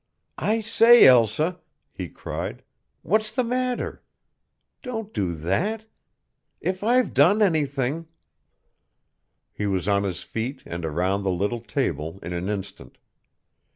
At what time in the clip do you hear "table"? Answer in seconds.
11.61-12.17